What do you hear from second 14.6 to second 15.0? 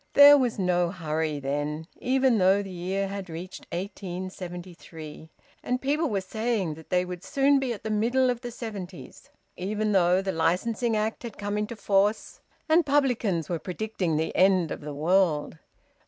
of the